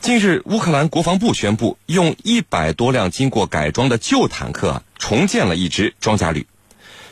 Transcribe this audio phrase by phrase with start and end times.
[0.00, 6.46] 近日，乌克兰国防部宣布，用一百多辆经过改装的旧坦克重建了一支装甲旅。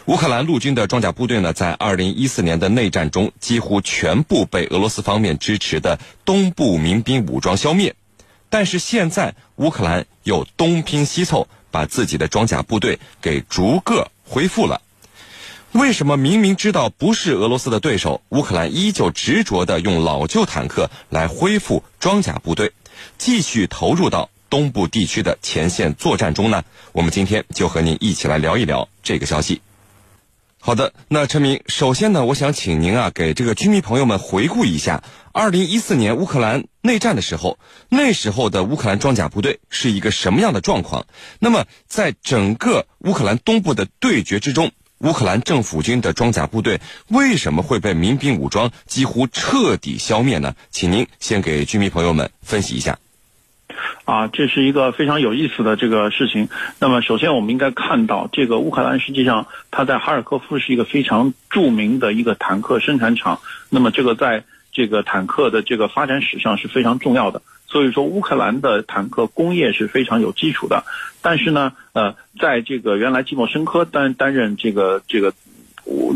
[0.07, 7.95] 乌克兰陆军的装甲部队呢，在二零一四年的内战中，几乎全部被俄罗斯方面支持的东部民兵武装消灭。
[8.49, 14.81] 但是现在，乌克兰又东拼西凑，把自己的装甲部队给逐个恢复了。
[15.73, 22.73] 为什么明明知道不是俄罗斯的对手，乌克兰依旧执着的用老旧坦克来恢复装甲部队，
[23.19, 26.65] 继续投入到东部地区的前线作战中呢？
[26.93, 29.61] 我们今天就和您一起来聊一聊这个消息。
[30.59, 37.59] 好的，那陈明，首先呢，我想请您啊，给这个军迷朋友们回顾一下，二零一四年乌克兰内战的时候，
[37.91, 41.07] 那时候的乌克兰装甲部队是一个什么样的状况？
[41.39, 50.55] 那么，在整个乌克兰东部的对决之中，乌克兰政府军的装甲部队为什么会被民兵武装几乎彻底消灭呢？
[50.71, 52.99] 请您先给居民朋友们分析一下。
[54.05, 56.49] 啊，这是一个非常有意思的这个事情。
[56.81, 63.41] 那么，首先我们应该看到，这个乌克兰实际上它在哈尔科夫是一个非常著名的一个坦克生产厂。
[63.71, 67.43] 那么，这个在这个坦克的这个发展史上是非常重要的。
[67.69, 70.85] 所以说，乌克兰的坦克工业是非常有基础的。
[71.21, 75.35] 但是呢，呃，在这个原来季莫申科担担任这个这个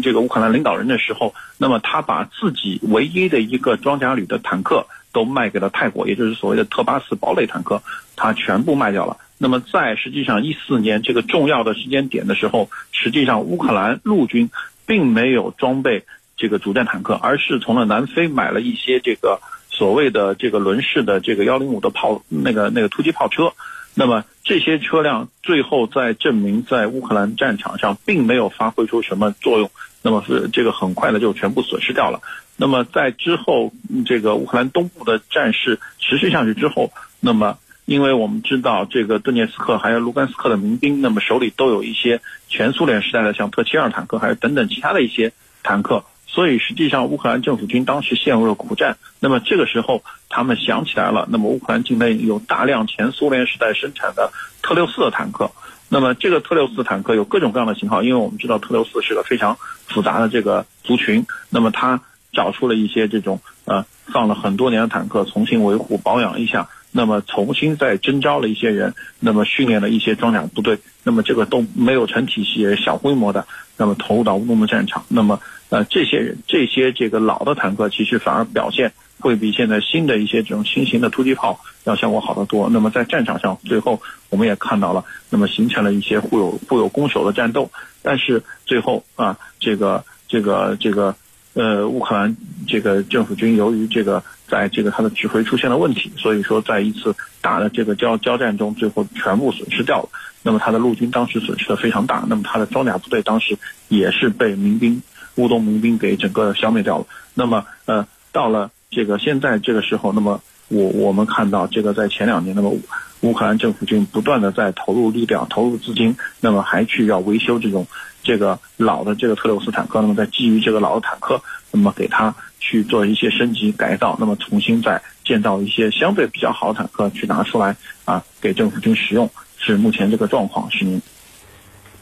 [0.02, 7.82] 这个乌克兰领导人的时候，那么他把自己唯一的一个装甲旅的坦克都卖给了泰国，也就是所谓的特巴斯堡垒坦克，
[8.16, 9.18] 他全部卖掉了。
[9.36, 14.48] 那么在实际上一四年这个重要的时间点的时候，实际上乌克兰陆军
[14.86, 16.04] 并没有装备
[16.36, 19.40] 这个主战坦克，而是从了南非买了一些这个。
[19.82, 23.52] 所谓的这个轮式的这个幺零五的炮，那个那个突击炮车，
[23.96, 29.68] 那么这些车辆最后在证明在乌克兰战场上并没有发挥出什么作用，
[30.00, 32.20] 那么是这个很快的就全部损失掉了。
[32.56, 33.72] 那么在之后
[34.06, 45.32] 这个乌克兰东部的战事持续下去之后，那么因为我们知道这个顿涅斯克还有卢甘斯克的民兵，那么手里都有一些前苏联时代的像特七二坦克，还有等等其他的一些
[45.64, 46.04] 坦克。
[46.32, 48.96] 所以实际上，乌克兰政府军当时陷入了苦战。
[49.20, 54.32] 那么这个时候，他们想起来了，那么乌克兰境内有大量前苏联时代生产的
[54.62, 55.50] 特六四的坦克。
[55.90, 61.26] 那么这个特六四坦克有各种各样的型号，因为我们知道特六四是个非常复杂的这个族群。
[61.50, 62.00] 那么他
[62.32, 70.78] 找出了一些这种呃放了很多年的坦克，重新维护保养一下，那么重新再征召了一些人，那么训练了一些装甲部队。
[71.04, 75.04] 那么这个都没有成体系，也是小规模的，那么投入到乌东的战场。
[75.08, 75.38] 那么
[75.72, 82.68] 呃，这些人这些这个老的坦克，其实反而表现会比现在新的一些这种新型的突击炮要效果好得多。
[82.68, 87.70] 那么在战场上，最后我们也看到了，那么形成了一些互有互有攻守的战斗。
[88.02, 91.16] 但是最后啊，这个这个这个
[91.54, 92.36] 呃，乌克兰
[92.68, 100.10] 这个政府军由于这个在这个他的指挥出现了问题，所以说在一次打的这个交交战中，最后全部损失掉了。
[100.42, 103.56] 那么他的陆军当时损失的非常大，那么他的装甲部队当时
[103.88, 105.00] 也是被民兵。
[105.36, 107.06] 乌东民兵给整个消灭掉了。
[107.34, 112.74] 那么，呃，到了这个现在这个时候，那么我我们看到这个在前两年，那么
[113.20, 117.86] 乌克兰政府军不断的在投入力量、投入资金，那么还去要维修这种
[118.22, 120.00] 这个老的这个特六斯坦克。
[120.00, 129.30] 那么在基于这个老的坦克，那么给它去做一些升级改造，那么重新再建造一些相对比较好的坦克去拿出来啊，给政府军使用。
[129.64, 130.68] 是目前这个状况。
[130.72, 131.00] 是您，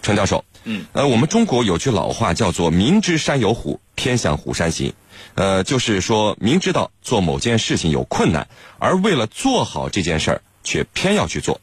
[0.00, 0.42] 陈教授。
[0.64, 4.92] 嗯，呃，我们中国有句老话叫做“明知山有虎，偏向虎山行”，
[5.34, 8.46] 呃，就是说明知道做某件事情有困难，
[8.78, 11.60] 而为了做好这件事儿，却偏要去做。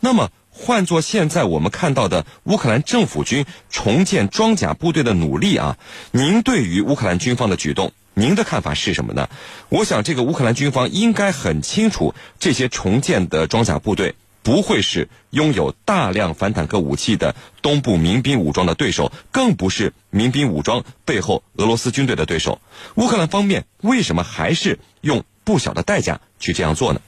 [0.00, 5.78] 那么，换做现在我们看到的乌克兰政府军重建装甲部队的努力啊，
[6.12, 9.28] 您对于乌克兰军方的举动，您的看法是什么呢？
[9.70, 14.14] 我想，这个乌克兰军方应该很清楚，这些重建的装甲部队。
[14.44, 22.60] 不会是拥有大量反坦克武器的东部民兵武装的对手，更不是民兵武装背后俄罗斯军队的对手。
[22.94, 27.00] 乌克兰方面为什么还是用不小的代价去这样做呢？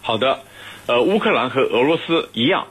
[0.00, 0.40] 好的，
[0.86, 2.68] 呃，乌克兰和俄罗斯一样，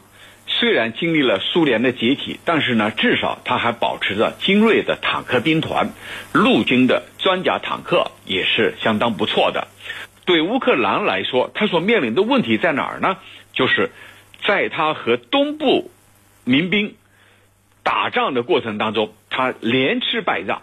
[0.47, 5.91] 虽然经历了苏联的解体，但是呢，至少它还保持着精锐的坦克兵团，
[6.33, 9.67] 陆军的装甲坦克也是相当不错的。
[10.25, 13.17] 对乌克兰来说，它所面临的问题在哪儿呢？
[13.53, 13.91] 就是
[14.45, 15.91] 在他和东部
[16.45, 16.95] 民兵
[17.83, 20.61] 打仗的过程当中，他连吃败仗。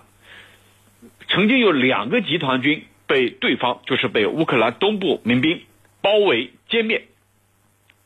[1.29, 5.63] 曾经有两个集团军被对方，就是被乌克兰东部民兵
[6.01, 7.07] 包围歼灭。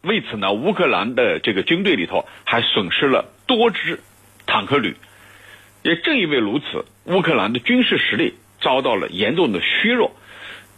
[0.02, 4.00] 为此呢，乌克兰的这个军队里头还损失了多支
[4.46, 4.96] 坦克旅。
[5.82, 10.16] 也正因为如此，乌克兰的军事实力遭到了严重的削弱。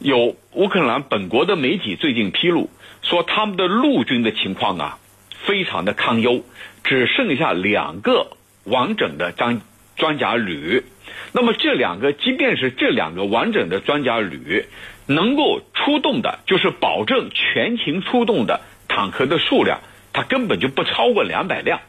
[0.02, 2.70] 有乌克兰本国的媒体最近披露
[3.02, 4.98] 说，他们的陆军的情况啊，
[5.44, 6.44] 非常的堪忧，
[6.82, 9.60] 只剩下两个完整的装
[9.94, 10.82] 装甲旅。
[11.30, 14.66] 那么这两个，即便是这两个完整的装甲旅，
[15.06, 19.82] 能够出动的，就是保证全勤出动的坦克的数量，
[20.12, 21.80] 它根本就不超过两百辆，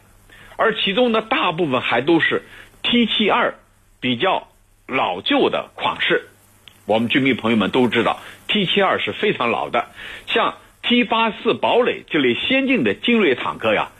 [0.56, 2.44] 而其中呢，大部分还都是
[2.84, 3.56] T 七二
[4.00, 4.50] 比较
[4.86, 6.30] 老旧的款式。
[6.86, 9.88] 我们军迷朋友们都知道，T 七二是非常老的，
[10.28, 13.92] 像 T 八四堡垒这类先进的精锐坦克呀，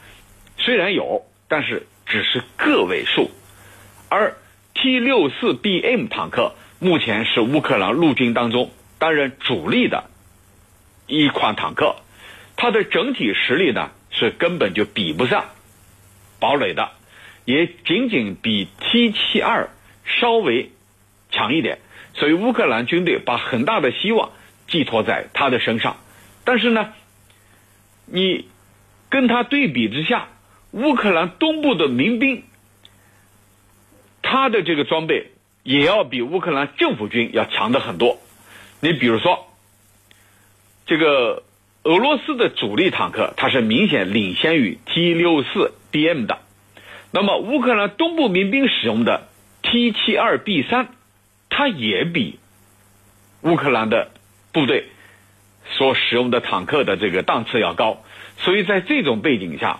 [0.58, 3.30] 虽然有，但是只是个位数，
[4.10, 4.36] 而
[4.74, 10.10] T 六四 BM 坦克目前是乌克兰陆军当中担任主力的
[11.06, 11.96] 一款坦克，
[12.54, 15.46] 它的整体实力呢是根本就比不上
[16.38, 16.90] 堡垒的，
[17.46, 19.70] 也仅仅比 T 七二
[20.04, 20.70] 稍微
[21.30, 21.78] 强一点。
[22.14, 24.30] 所以乌克兰军队把很大的希望
[24.68, 25.96] 寄托在他的身上，
[26.44, 26.92] 但是呢，
[28.06, 28.48] 你
[29.10, 30.28] 跟他对比之下，
[30.70, 32.44] 乌克兰东部的民兵，
[34.22, 35.32] 他的这个装备
[35.64, 38.18] 也要比乌克兰政府军要强的很多。
[38.80, 39.46] 你比如说，
[40.86, 41.42] 这个
[41.82, 46.38] 俄罗斯的主力坦克，它是明显领先于 T 六四 BM 的，
[47.10, 49.26] 那么乌克兰东部民兵使用的
[49.62, 50.93] T 七二 B 三。
[51.56, 52.40] 它也比
[53.42, 54.10] 乌克兰的
[54.50, 54.88] 部队
[55.70, 58.02] 所使用的坦克的这个档次要高，
[58.38, 59.78] 所以在这种背景下，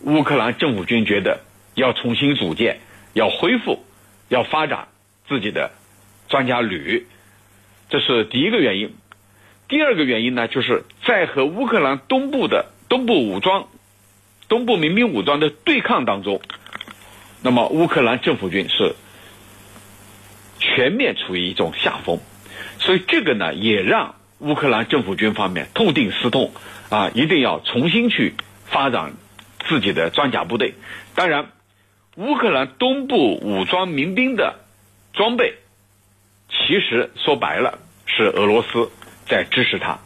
[0.00, 1.42] 乌克兰政府军觉得
[1.76, 2.80] 要重新组建、
[3.12, 3.84] 要恢复、
[4.28, 4.88] 要发展
[5.28, 5.70] 自己的
[6.28, 7.06] 装甲旅，
[7.88, 8.92] 这是第一个原因。
[9.68, 13.68] 第二个原因呢，就是在和乌克兰东部的东部武装、
[14.48, 16.40] 东部民兵武装的对抗当中，
[17.42, 18.96] 那么乌克兰政府军是。
[20.76, 22.20] 全面处于一种下风，
[22.78, 26.52] 所以这个呢，也让乌克兰政府军方面痛定思痛，
[26.90, 28.34] 啊，一定要重新去
[28.66, 29.14] 发展
[29.66, 30.74] 自己的装甲部队。
[31.14, 31.46] 当然，
[32.16, 34.56] 乌克兰东部武装民兵的
[35.14, 35.54] 装备，
[36.50, 38.90] 其实说白了是俄罗斯
[39.26, 40.00] 在支持他，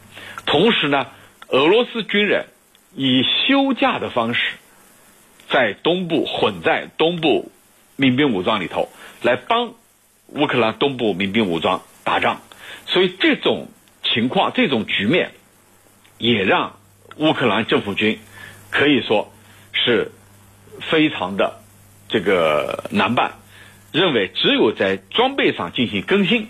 [0.46, 1.08] 同时呢，
[1.48, 2.46] 俄罗斯军人
[2.94, 4.52] 以休假的方式，
[5.48, 7.50] 在东部混在东部
[7.96, 8.88] 民兵武装里头
[9.22, 9.74] 来帮。
[10.34, 12.40] 乌克兰东部民兵武装打仗，
[12.86, 13.68] 所以这种
[14.02, 15.32] 情况、这种局面，
[16.18, 16.76] 也让
[17.16, 18.18] 乌克兰政府军
[18.70, 19.32] 可以说
[19.72, 20.12] 是
[20.80, 21.60] 非常的
[22.08, 23.32] 这个难办。
[23.92, 26.46] 认为只有在装备上进行更新，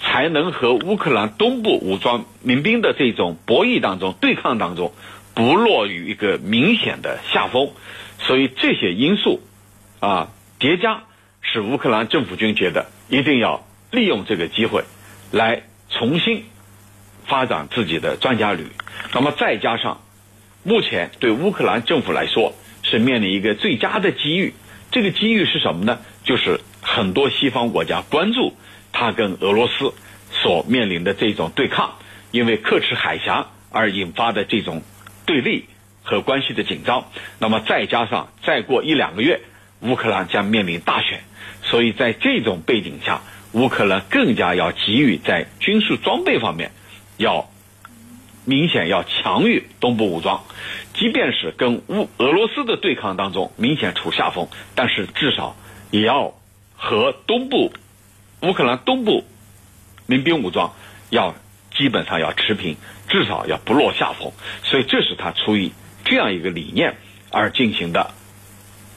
[0.00, 4.92] 才能和乌克兰东部武装民兵的这种博弈当中、对抗当中
[5.34, 7.70] 不落于一个明显的下风。
[8.18, 9.40] 所以这些因素
[10.00, 11.04] 啊叠加。
[11.42, 14.84] 使乌克兰政府军觉得一定要利用这个机会，
[15.30, 16.44] 来重新
[17.26, 18.66] 发展自己的装甲旅。
[19.12, 20.00] 那么再加上
[20.62, 24.54] 目前对乌克兰政府来说是面临一个最佳的机遇，
[24.90, 25.98] 这个机遇是什么呢？
[26.24, 28.54] 就是很多西方国家关注
[28.92, 29.92] 他跟俄罗斯
[30.30, 31.96] 所面临的这种对抗，
[32.30, 34.82] 因为克赤海峡而引发的这种
[35.26, 35.66] 对立
[36.02, 37.06] 和关系的紧张。
[37.38, 39.40] 那么再加上再过一两个月，
[39.82, 41.20] 乌克兰将面临大选。
[41.62, 46.72] 所以在这种背景下，乌克兰更加要急于在军事装备方面，
[47.18, 47.48] 要
[48.44, 50.42] 明显要强于东部武装，
[50.94, 55.54] 即便是跟乌俄罗斯的对抗当中明显处下风，但是至少
[55.92, 56.34] 也要
[56.76, 57.72] 和东部
[58.40, 59.24] 乌克兰东部
[60.06, 60.74] 民兵武装
[61.10, 61.36] 要
[61.76, 62.76] 基本上要持平，
[63.08, 64.32] 至少要不落下风。
[64.64, 65.70] 所以这是他出于
[66.04, 66.96] 这样一个理念
[67.30, 68.10] 而进行的，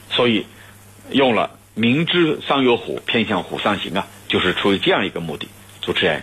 [0.09, 0.47] 所以
[1.11, 1.51] 用了。
[1.77, 5.49] 明知山有虎，偏向虎山行啊，就是出于这样一个目的。
[5.81, 6.21] 主持人，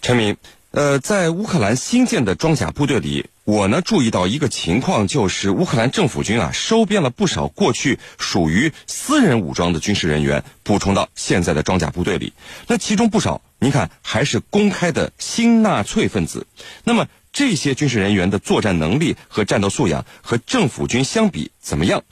[0.00, 0.34] 陈明，
[0.70, 12.32] 呃，在乌克兰新建的装甲部队里，我呢注意到一个情况，就是乌克兰政府军啊收编了不少过去属于私人武装的军事人员，补充到现在的装甲部队里。
[12.66, 16.46] 那其中不少，您看还是公开的新纳粹分子。
[16.84, 22.02] 那么这些军事人员的作战能力和战斗素养和政府军相比怎么样？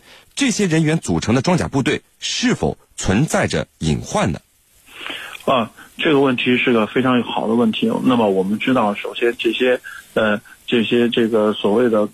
[0.41, 4.41] 这些人员组成的装甲部队是否存在着隐患呢？
[5.45, 7.93] 啊，这个问题是个非常好的问题。
[8.05, 9.79] 那么我们知道，首先这些
[10.15, 12.09] 呃这些这个所谓的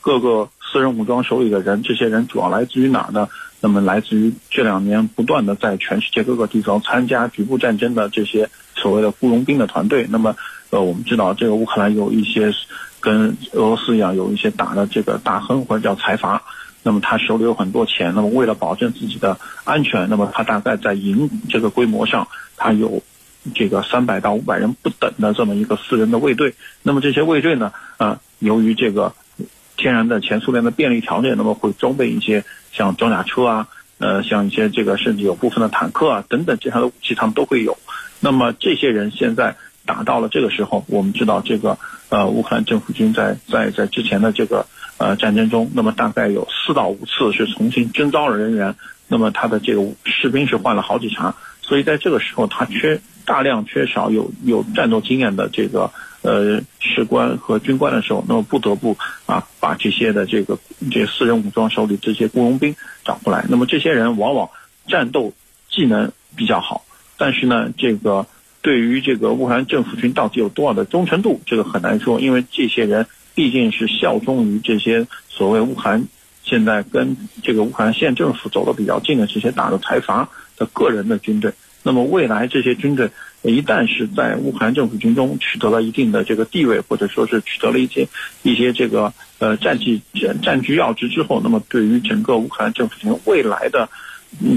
[0.00, 3.28] 各个私人武装手里的人，这些人主要来自于哪儿呢？
[3.58, 10.06] 那么来自于这两年不断的在全世界各个地方参加局部战争的这些所谓的雇佣兵的团队。
[10.08, 10.36] 那么
[10.70, 12.52] 呃，我们知道这个乌克兰有一些
[13.00, 16.44] 跟俄罗斯一样有一些大的这个大亨或者叫财阀。
[16.82, 23.02] 那么他手里有很多钱，那么为了保证自己的安全，那么他大概在营这个规模上，他有
[23.54, 26.54] 这个三百到五百人不等的这么一个私人的卫队。
[26.82, 29.14] 那么这些卫队呢，啊，由于这个
[29.76, 37.76] 天然的前苏联的便利条件，那么会装备一些像装甲车啊，呃，像一些这个甚至有部分的坦克啊等等这样的武器，他们都会有。
[38.20, 44.66] 那么这些人现在打到了这个时候，我们知道这个呃乌克兰政府军在在在之前的这个
[45.02, 48.76] 呃战争中，那么大概有四到五次是重新征召了人员，
[49.08, 55.90] 那么他的这个士兵是换了好几茬，所以在这个时候他缺大量缺少有有战斗经验的这个
[56.22, 60.56] 呃士官和军官的时候，那么不得不啊把这些的这个
[60.90, 64.48] 这私人武装手里这些雇佣兵找过来，那么这些人往往
[64.86, 65.32] 战斗
[65.68, 66.84] 技能比较好。
[67.18, 68.26] 但是呢，这个
[68.62, 76.04] 对于这个乌克兰政府军到底有多少的忠诚度，这个很难说，因为这些人毕竟是效忠于这些所谓乌克兰
[76.42, 81.52] 现在跟这个乌克兰县政府走得比较近的这些大的财阀的个人的军队。
[81.82, 83.10] 那么未来这些军队
[83.42, 88.06] 一旦是在乌克兰政府军中取得了一定的这个地位，或者说是取得了一些
[88.42, 90.00] 一些这个呃战绩
[90.42, 93.88] 占据要职之后，那么对于整个乌克兰政府军未来的。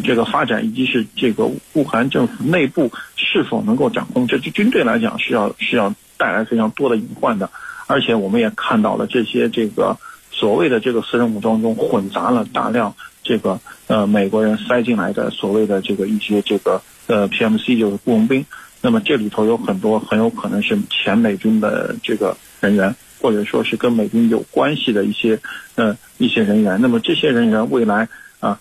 [0.06, 7.52] 这个发展以及是这个乌克兰政府内部是否能够掌控这支军队来讲，是要是要带来非常多的隐患的。
[7.88, 9.98] 而且我们也看到了这些这个
[10.32, 18.46] 所谓的这个私人武装中混杂了大量这个呃美国人塞进来的所谓的这个一些这个呃 PMC 就是雇佣兵。
[18.82, 25.40] 那么这里头有很多很有可能是前美军的这个人员，或者说是跟美军有关系的一些
[25.76, 26.80] 呃一些人员。
[26.82, 28.08] 那么这些人员未来
[28.40, 28.60] 啊。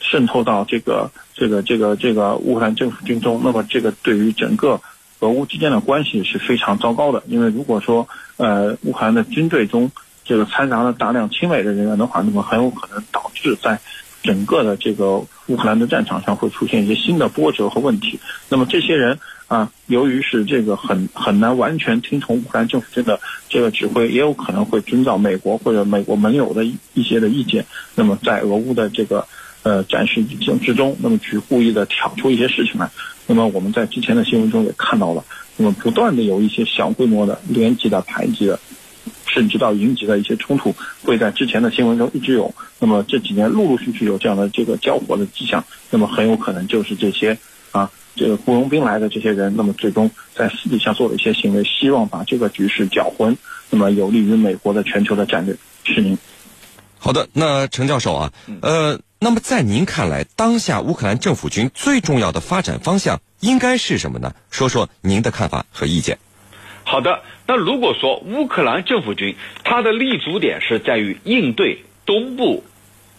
[0.00, 4.80] 渗透到这个这个这个这个乌克兰政府军中，那么这个对于整个
[5.18, 7.22] 俄乌之间的关系是非常糟糕的。
[7.26, 8.08] 因为如果说
[8.40, 9.90] 呃乌克兰的军队中
[10.24, 13.78] 这个掺杂了大量亲美的人员的话，那么很有可能导致在
[14.22, 15.16] 整个的这个
[15.46, 18.18] 乌克兰的战场上会出现一些新的波折和问题。
[18.48, 19.18] 那么这些人
[19.48, 23.18] 啊，由于是这个很很难完全听从乌克兰政府军的
[23.48, 27.64] 这个指挥，也有可能会遵照美国或者美国盟友的一些的意见。
[27.94, 29.26] 那么在俄乌的这个
[29.62, 32.88] 呃，战事之中之中，那么去故意的挑出一些事情来。
[33.30, 35.24] 那么我们在之前的新闻中也看到了，
[35.56, 38.58] 那么不断的有一些小规模的连级的、排级的，
[39.24, 42.52] 甚至到营级的一些冲突，会在之前的新闻中一直有。
[42.80, 47.38] 那么这几年陆陆续续有这样的这个交火的迹象，那么很有可能就是这些
[47.70, 53.36] 啊，这个雇佣兵来的这些人，那么最终在私底下做了一些行为，希望把这个局势搅浑，
[53.70, 55.54] 那么有利于美国的全球的战略。
[55.84, 56.18] 是您。
[56.98, 58.98] 好的，那陈教授啊，呃。
[59.22, 64.34] 那么，在您看来，当下乌克兰政府军最重要的发展方向应该是什么呢？
[64.50, 66.18] 说说您的看法和意见。
[66.84, 72.64] 好的，那如果说乌克兰政府军它的立足点是在于应对东部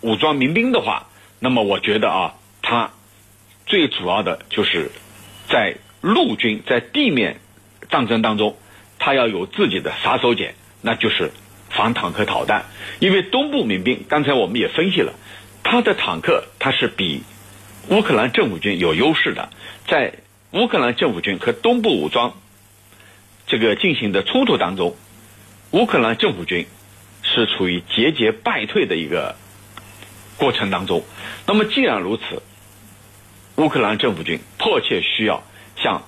[0.01, 1.05] 武装民兵的话，
[1.37, 2.89] 那么我觉得啊，它
[3.67, 4.89] 最主要的就是
[5.49, 7.39] 在陆军在地面
[7.91, 8.57] 战争当中，
[8.97, 11.31] 它要有自己的杀手锏，那就是
[11.69, 12.65] 反坦克导弹。
[12.97, 15.13] 因为东部民兵，刚才我们也分析了。
[15.63, 17.23] 他的坦克，他是比
[17.89, 19.49] 乌克兰政府军有优势的。
[19.87, 20.13] 在
[20.51, 22.33] 乌克兰政府军和东部武装
[23.47, 24.95] 这个进行的冲突当中，
[25.71, 26.67] 乌克兰政府军
[27.23, 29.35] 是处于节节败退的一个
[30.37, 31.03] 过程当中。
[31.45, 32.41] 那么，既然如此，
[33.55, 35.43] 乌克兰政府军迫切需要
[35.77, 36.03] 像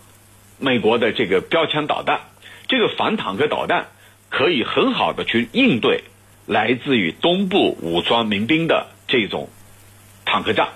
[0.59, 2.21] 美国的这个标枪导弹，
[2.67, 3.87] 这个反坦克导弹
[4.29, 6.03] 可以很好的去应对
[6.45, 8.87] 来自于东部武装民兵的。
[9.13, 9.47] 这种
[10.25, 10.69] 坦克战，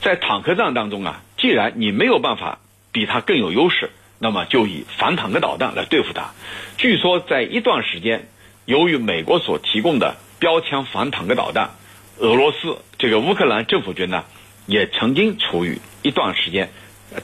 [0.00, 2.60] 在坦克战当中啊，既然你没有办法
[2.92, 6.30] 比他更有优势，那么就以反坦克导弹来对付他。
[6.78, 8.28] 据说在一段时间，
[8.66, 11.70] 由于美国所提供的标枪反坦克导弹，
[12.18, 14.22] 俄罗斯这个乌克兰政府军呢，
[14.66, 16.70] 也曾经处于一段时间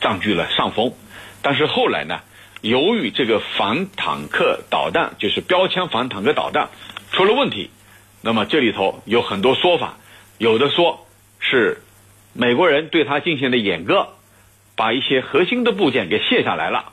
[0.01, 0.93] 占据了上风。
[1.41, 2.19] 但是后来呢，
[2.63, 6.69] 由于这个反坦克导弹，就是标枪反坦克导弹
[7.13, 7.71] 出了问题，
[8.23, 9.99] 那么这里头有很多说法。
[10.43, 11.07] 有的说
[11.39, 11.83] 是
[12.33, 14.09] 美国人对他进行了掩割，
[14.75, 16.93] 把一些核心的部件给卸下来了。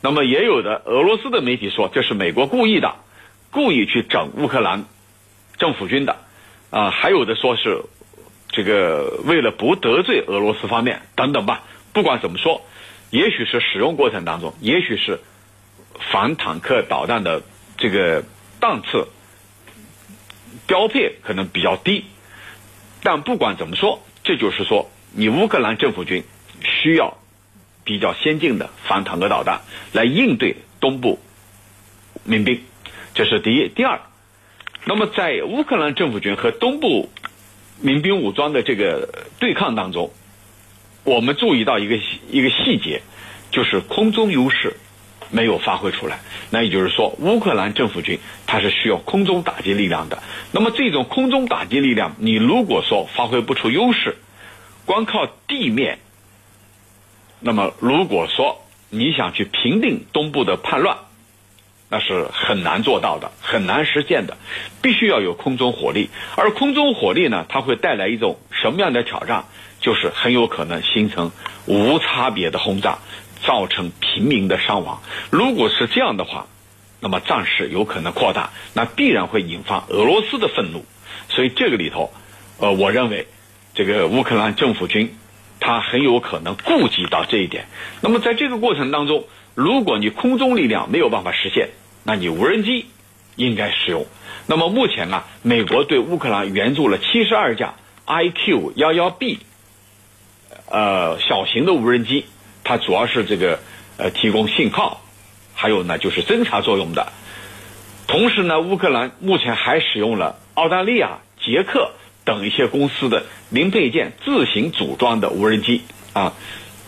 [0.00, 2.96] 那么也有的俄罗斯的媒体说这是美国故意的，
[3.50, 4.86] 故意去整乌克兰
[5.58, 6.16] 政府军的。
[6.70, 7.82] 啊，还有的说是
[8.48, 11.64] 这个为了不得罪俄罗斯方面等等吧。
[11.92, 12.62] 不管怎么说，
[13.10, 15.20] 也许是使用过程当中，也许是
[16.00, 17.42] 反坦克导弹的
[17.76, 18.24] 这个
[18.58, 19.06] 档次
[20.66, 22.06] 标配可能比较低。
[23.06, 26.24] 但不管怎么说，这就是说，你乌克兰政府军
[26.60, 27.18] 需要
[27.84, 29.60] 比较先进的反坦克导弹
[29.92, 31.20] 来应对东部
[32.24, 32.60] 民兵，
[33.14, 33.68] 这是第一。
[33.68, 34.00] 第二，
[34.86, 37.08] 那么在乌克兰政府军和东部
[37.80, 39.08] 民兵武装的这个
[39.38, 40.10] 对抗当中，
[41.04, 43.02] 我们注意到一个一个细节，
[43.52, 44.74] 就是空中优势
[45.30, 46.20] 没有发挥出来。
[46.50, 50.22] 那也就是说，乌克兰政府军它是需要空中打击力量的。
[50.52, 54.16] 那么这种空中打击力量，你如果说发挥不出优势，
[54.84, 55.98] 光靠地面，
[57.40, 60.98] 那么如果说你想去平定东部的叛乱，
[61.88, 64.36] 那是很难做到的，很难实现的。
[64.82, 69.44] 必须要有空中火力，而空中火力呢，它会带来一种什么样的挑战？
[69.78, 71.30] 就是很有可能形成
[71.66, 72.98] 无差别的轰炸，
[73.46, 75.00] 造成平民的伤亡。
[75.30, 76.46] 如果是这样的话，
[77.00, 80.84] 那么战事有可能扩大，那必然会引发俄罗斯的愤怒。
[81.28, 82.12] 所以这个里头，
[82.58, 83.26] 呃，我认为
[83.74, 85.16] 这个乌克兰政府军
[85.60, 87.66] 他很有可能顾及到这一点。
[88.00, 89.24] 那么在这个过程当中，
[89.54, 91.70] 如果你空中力量没有办法实现，
[92.02, 92.86] 那你无人机
[93.36, 94.06] 应该使用。
[94.46, 97.74] 那么目前啊，美国对乌克兰援助了七十二架
[98.06, 99.38] IQ 幺幺 B。
[100.68, 102.26] 呃，小型的无人机，
[102.66, 103.60] 它主要是这个
[103.96, 105.00] 呃提供信号，
[105.54, 107.12] 还有呢就是侦察作用的。
[108.08, 111.92] 同时呢，乌克兰目前还使用了澳大利亚、捷克
[112.24, 115.82] 等一些公司的零配件自行组装的无人机
[116.12, 116.34] 啊。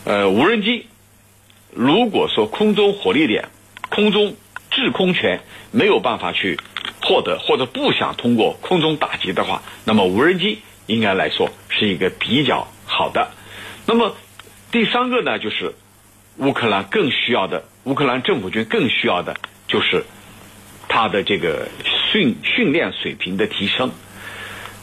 [0.04, 0.86] 呃，无人机
[1.72, 3.48] 如果说空中火力点、
[3.88, 4.34] 空中
[4.72, 6.58] 制空权没有办法去
[7.02, 13.28] 获得，或者不想通过空中打击的话，那么无人机应该来说是一个比较好的。
[13.86, 14.16] 那么，
[14.70, 15.74] 第三个呢，就是
[16.36, 19.34] 乌克兰更需要的，乌克兰政府军更需要的，
[19.66, 20.04] 就是
[20.88, 21.68] 他的这个
[22.12, 23.90] 训训练水平的提升。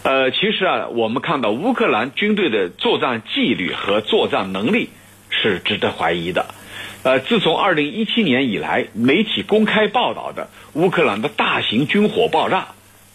[0.02, 4.90] 呃，其实啊，我们看到乌克兰军队的作战纪律和作战能力
[5.30, 6.48] 是值得怀疑的。
[7.04, 12.70] 呃，自从二零一七年以来，媒体公开报道的乌克兰的大型军火爆炸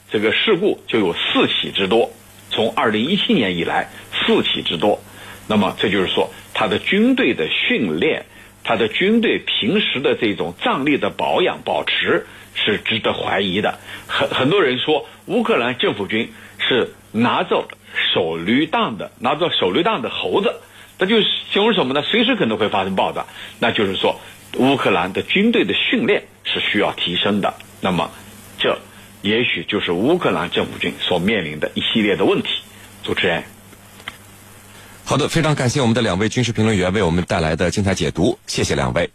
[0.08, 2.12] 这个事故就有四起之多。
[2.50, 5.00] 从二零一七年以来，四起之多。
[5.48, 6.30] 那么这就是说，
[6.61, 8.26] 他的军队的训练，
[8.64, 13.79] 他的军队平时的这种战力的保养保持是值得怀疑的。
[14.07, 17.66] 很很多人说，乌克兰政府军是拿着
[18.12, 20.55] 手榴弹的，拿着手榴弹的猴子，
[20.99, 22.03] 那就形容什么呢？
[22.03, 23.25] 随时可能会发生爆炸。
[23.59, 24.20] 那就是说，
[24.59, 27.55] 乌克兰的军队的训练是需要提升的。
[27.81, 28.11] 那么，
[28.59, 28.79] 这
[29.23, 32.51] 也许就是乌克兰政府军所面临的一系列的问题。
[33.03, 33.44] 主持人。
[35.11, 39.11] 好的，非常感谢我们的两位军事评论员为我们带来的精彩解读，谢谢两位。